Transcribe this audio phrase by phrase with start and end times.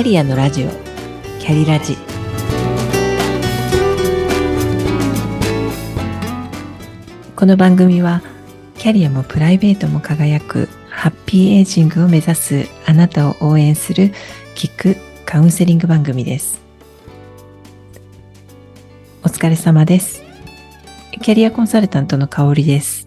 [0.00, 0.70] キャリアのラジオ。
[1.40, 1.94] キャリラジ。
[7.36, 8.22] この番組は
[8.78, 14.14] キャリアもプライベートも輝くハッピーエイジングを目指すあなたを応援する
[14.54, 14.96] 聞く
[15.26, 16.62] カウンセリング番組です。
[19.22, 20.22] お疲れ様です。
[21.20, 23.06] キャリアコンサルタントの香りです。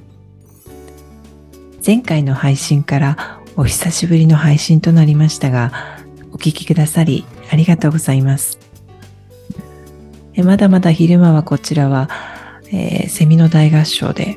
[1.83, 5.92] 前回の配信からお久しぶりの配信となりましたが
[6.33, 8.59] お聞きくださりありがとうございます。
[10.35, 12.09] まだまだ昼間はこちらは、
[12.71, 14.35] えー、セミの大合唱で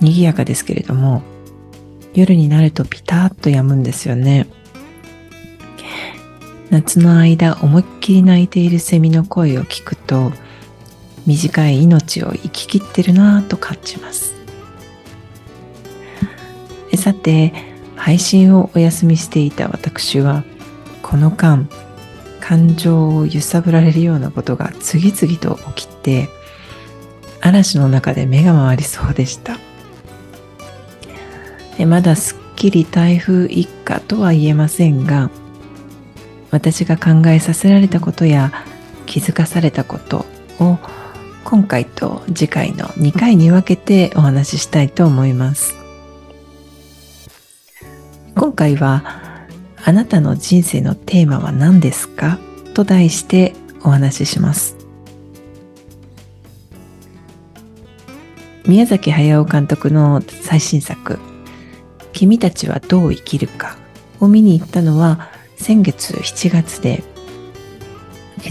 [0.00, 1.22] 賑やかですけれども
[2.14, 4.46] 夜になるとピタッと止むんですよね。
[6.70, 10.32] 夏の間思いっきり泣いているセミの声を聞くと
[11.26, 14.34] 短い命を生き切ってるなぁと感じます。
[16.96, 17.52] さて
[17.94, 20.44] 配信をお休みしていた私は
[21.08, 21.68] この間
[22.40, 26.28] 感情を揺さぶられるようなことが次々と起きて
[27.40, 29.56] 嵐の中で目が回りそうでした。
[31.86, 35.30] まだすっきり台風一過とは言えませんが
[36.50, 38.50] 私が考えさせられたことや
[39.04, 40.24] 気づかされたこと
[40.58, 40.78] を
[41.44, 45.76] 今回と次回の2回に分けてお話ししたいと思います。
[48.34, 49.25] 今回は
[49.88, 52.40] あなたの人生のテーマは何ですか？
[52.74, 54.76] と題してお話しします。
[58.66, 61.20] 宮崎駿監督の最新作
[62.12, 63.76] 「君たちはどう生きるか」
[64.18, 67.04] を見に行ったのは先月7月で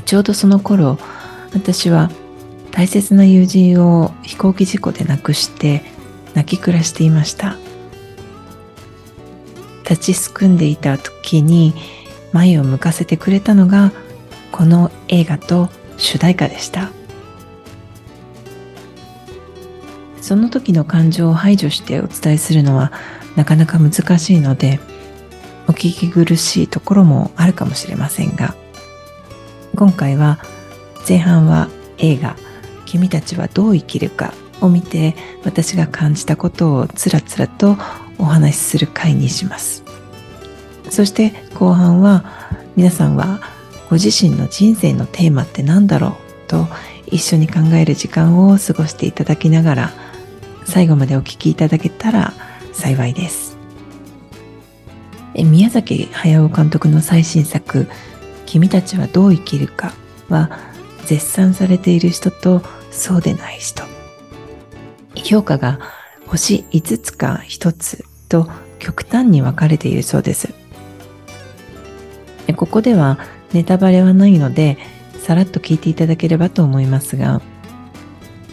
[0.05, 0.97] ちょうどその頃
[1.53, 2.09] 私は
[2.71, 5.83] 大切な友人を飛行機事故で亡くして
[6.33, 7.57] 泣き暮らしていました。
[9.87, 11.73] 立ちすくんでいた時に
[12.33, 13.91] 前を向かせてくれたのが
[14.51, 16.91] この映画と主題歌でした。
[20.25, 22.91] その時の感情を排除してお伝えするのは
[23.35, 24.79] なかなか難しいので
[25.67, 28.55] お聞き苦しいところもあるかもしれませんが
[29.75, 30.39] 今回は
[31.07, 31.69] 前半は
[31.99, 32.37] 映画
[32.87, 37.77] 「君たちはどう生きるか」を見て私が感じたことをつらつらと
[38.17, 39.83] お話しする回にします。
[40.89, 42.23] そして後半は
[42.75, 43.41] 皆さんは
[43.89, 46.13] ご自身の人生のテーマって何だろう
[46.47, 46.67] と
[47.07, 49.91] 一緒に考える時間を過ごしていただきながら
[50.65, 52.33] 最後までお聞きいただけたら
[52.73, 53.57] 幸いです。
[55.35, 57.87] 宮崎駿監督の最新作
[58.45, 59.93] 「君たちはどう生きるか」
[60.29, 60.49] は
[61.05, 62.61] 絶賛されている人と
[62.91, 63.83] そうでない人。
[65.15, 65.79] 評価が
[66.27, 68.49] 星5つか1つと
[68.79, 70.53] 極端に分かれているそうです。
[72.55, 73.19] ここでは
[73.53, 74.77] ネタバレはないので
[75.19, 77.41] さらっと聞いていただければと思いますが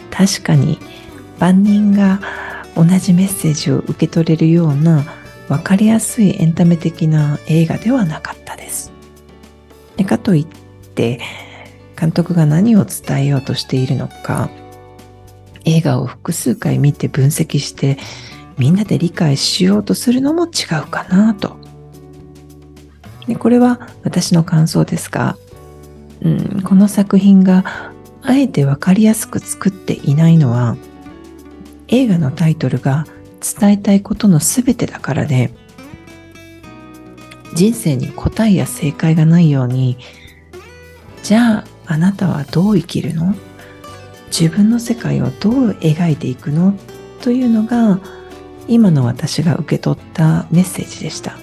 [0.09, 0.79] 確かに
[1.39, 2.19] 万人が
[2.75, 5.03] 同じメッセージを受け取れるような
[5.47, 8.91] 分かりやすいエンタメ的な映画ではなかったです。
[9.97, 11.19] でかといって
[11.99, 14.49] 監督が何を伝えようとしているのか
[15.65, 17.97] 映画を複数回見て分析して
[18.57, 20.49] みんなで理解しようとするのも違
[20.83, 21.57] うかなと。
[23.27, 25.37] でこれは私の感想ですが、
[26.21, 27.63] うん、この作品が
[28.21, 30.75] あえて分かりやすく作っていないのは
[31.87, 33.05] 映画のタイトルが
[33.59, 35.53] 伝えたいことの全てだからで
[37.53, 39.97] 人生に答えや正解がないように
[41.21, 43.35] じゃああなたはどう生きるの？
[44.35, 46.73] 自分の世界をどう描いていくの？
[47.21, 47.99] というのが
[48.67, 51.37] 今の私が受け取ったメッセージでした。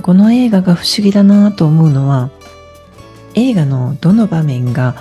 [0.00, 2.30] この映画が不思議だなと思うのは
[3.34, 4.94] 映画のどの場面が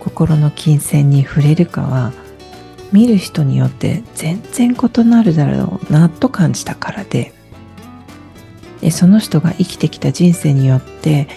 [0.00, 2.12] 心の金銭に触れるかは
[2.90, 7.32] 見る人によって全然異なるだろうなと感じたからで
[8.90, 11.28] その人が生きてきた人生によって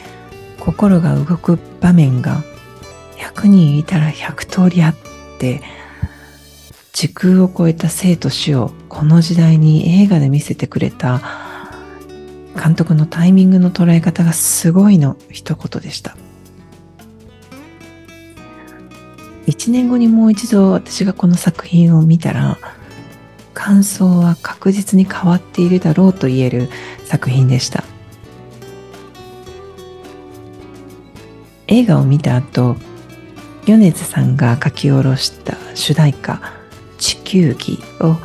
[0.60, 2.44] 心が動く場面が
[3.36, 4.96] 100人いたら100通りあっ
[5.40, 5.62] て
[6.92, 11.22] 時空を超えた生と死をこの時代に映画で見せてくれた
[12.56, 16.16] 監督のタイミングの捉え方がすごいの一言でした。
[19.48, 22.60] 1年後にもう一度私がこの作品を見たら
[23.54, 26.70] 感想は確実に変わっているだろうと言える
[27.06, 27.84] 作品でした。
[31.68, 32.76] 映画を見た後
[33.66, 36.42] 米津さんが書き下ろした主題歌
[37.00, 38.18] 「地球儀」を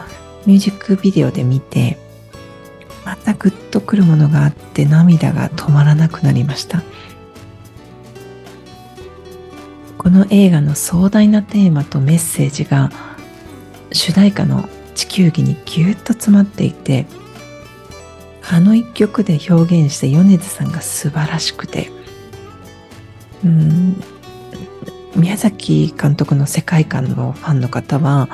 [0.47, 1.99] ミュージックビデオで見て
[3.05, 6.83] またグッとくるものがあって涙が止まらなくなりました。
[9.97, 12.91] この映画の壮大なテーマとメッセージが
[13.93, 17.07] 主題歌の「地球儀」にぎゅっと詰まっていて
[18.51, 21.91] あの一曲で表現して米津さんが素晴らしくて。
[23.45, 24.03] うん。
[25.19, 28.29] 宮崎監督の世界観のファンの方は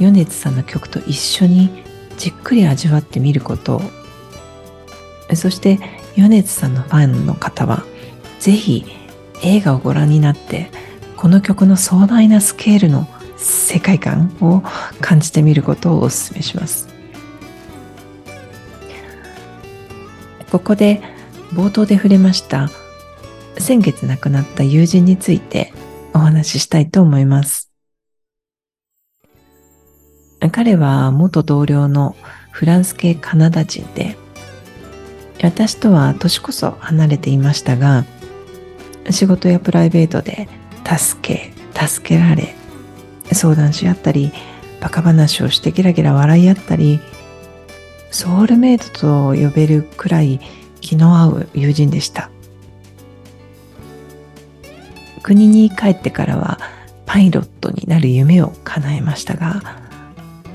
[0.00, 1.84] 米津さんの曲と一緒に
[2.16, 3.82] じっくり味わってみること。
[5.34, 5.78] そして
[6.16, 7.84] 米津さんのファンの方は
[8.40, 8.86] ぜひ
[9.42, 10.70] 映画をご覧になって
[11.16, 13.06] この曲の壮大なスケールの
[13.36, 14.62] 世界観を
[15.00, 16.88] 感じてみることをお勧めします。
[20.50, 21.02] ここで
[21.52, 22.70] 冒頭で触れました
[23.58, 25.74] 先月亡くなった友人について
[26.18, 27.70] お話ししたいと思います。
[30.52, 32.16] 彼は元同僚の
[32.52, 34.16] フランス系カナダ人で、
[35.42, 38.04] 私とは年こそ離れていましたが、
[39.10, 40.48] 仕事やプライベートで
[40.84, 41.52] 助け、
[41.86, 42.54] 助けられ、
[43.32, 44.32] 相談し合ったり、
[44.80, 47.00] バカ話をしてギラギラ笑い合ったり、
[48.10, 50.40] ソウルメイトと呼べるくらい
[50.80, 52.30] 気の合う友人でした。
[55.28, 56.58] 国に帰ってからは
[57.04, 59.60] パイロットになる夢を叶えましたが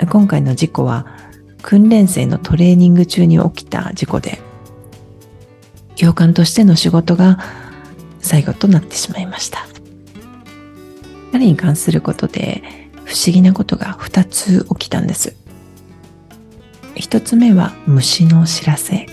[0.09, 1.05] 今回の事故は
[1.61, 4.41] 訓練生のトレーニング中に起きた事故で
[5.93, 7.37] 教官としての仕事が
[8.19, 9.67] 最後となってしまいました。
[11.31, 12.63] 彼に関することで
[13.05, 15.35] 不思議なことが2つ起きたんです。
[16.95, 19.05] 1つ目は虫の知らせ。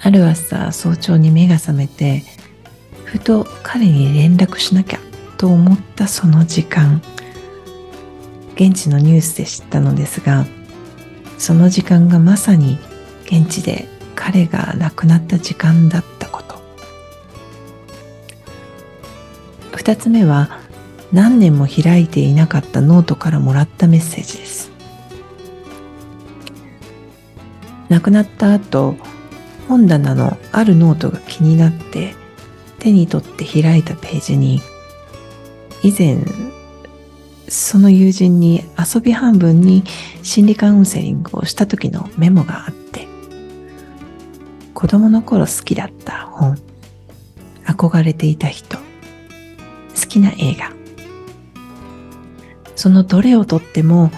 [0.00, 2.24] ある朝早朝に目が覚めて
[3.10, 5.00] ふと彼に連絡しなきゃ
[5.36, 7.02] と思ったその時間。
[8.54, 10.44] 現地のニュースで知ったのですが
[11.38, 12.78] その時間がまさに
[13.24, 16.60] 現地で彼が亡くなった時間だったこと。
[19.74, 20.60] 二つ目は
[21.10, 24.70] 何年も開いていなかったノートからもらったメッセージです。
[27.88, 28.94] 亡くなった後
[29.66, 32.14] 本棚のあるノートが気になって
[32.80, 34.60] 手に取って開いたページに
[35.84, 36.18] 以前
[37.48, 39.84] その友人に遊び半分に
[40.22, 43.06] 心理カウンセリングをした時のメモがあって
[44.74, 46.58] 子供の頃好きだった本
[47.64, 48.82] 憧れていた人好
[50.08, 50.72] きな映画。
[52.80, 54.10] そのどれをとっても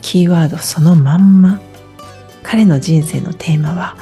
[0.00, 1.60] キーワードそのまんま
[2.42, 3.94] 彼の人生のテーマは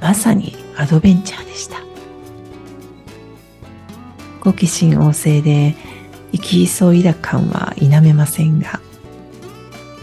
[0.00, 1.89] まさにアドベンチャーでした。
[4.40, 5.76] 好奇心旺盛で
[6.32, 8.80] 生き急いだ感は否めませんが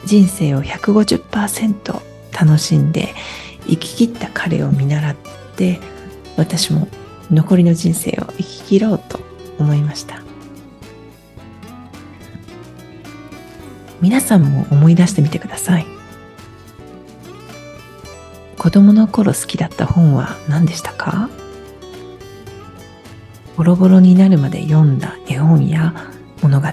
[0.05, 2.01] 人生を150%
[2.31, 3.13] 楽しんで
[3.67, 5.15] 生き切った彼を見習っ
[5.55, 5.79] て
[6.37, 6.87] 私も
[7.31, 9.19] 残りの人生を生き切ろうと
[9.59, 10.21] 思いました。
[13.99, 15.87] 皆さんも思い出してみてください。
[18.57, 21.29] 子供の頃好きだった本は何でしたか？
[23.57, 25.91] ボロボロになるまで読んだ絵本や
[26.43, 26.67] 物語。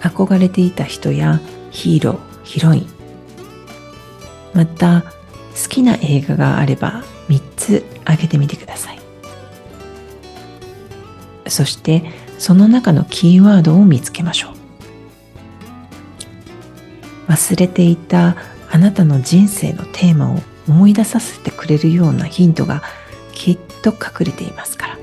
[0.00, 1.40] 憧れていた人や
[1.72, 2.86] ヒーローヒロイン。
[4.54, 9.00] また好きな映画があれば3つ挙げてみてください。
[11.48, 12.04] そして
[12.38, 14.50] その中のキーワードを見つけましょ
[17.28, 17.32] う。
[17.32, 18.36] 忘れていた
[18.70, 20.38] あなたの人生のテーマを
[20.68, 22.82] 思い出させてくれるようなヒントが
[23.42, 24.98] きっと隠れていますから。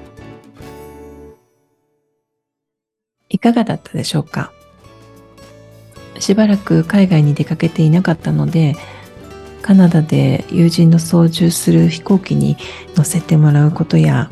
[3.27, 4.53] いかがだったでしょうか？
[6.19, 8.77] しばらく海外に出かけていなかったので、
[9.61, 12.55] カナダで友人の操縦する飛行機に
[12.95, 14.29] 乗せてもらうことや、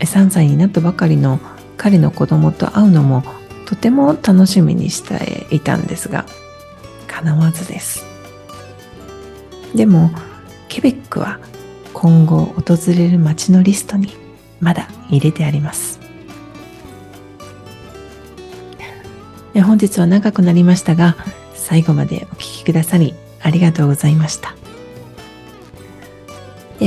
[0.00, 1.40] 3歳になったばかりの
[1.78, 3.24] 彼の子供と会うのも
[3.64, 6.26] とても楽しみにしていたんですが、
[7.06, 8.04] 叶わずです。
[9.74, 10.10] でも、
[10.68, 11.40] ケベックは
[11.92, 14.14] 今後訪れる街のリストに
[14.60, 16.00] まだ入れてあります。
[19.54, 21.16] 本日は長くなりましたが
[21.54, 24.54] 最後までお聴きくださりありがとうございました。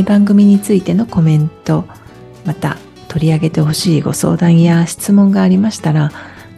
[0.06, 1.86] 番組についてのコメント
[2.46, 2.78] また
[3.10, 6.12] 取り上げてほしいご相談や質問がありましたら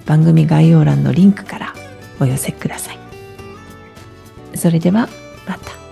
[0.05, 1.73] 番組概要欄のリンクから
[2.21, 2.99] お寄せください。
[4.55, 5.09] それでは
[5.45, 5.84] また。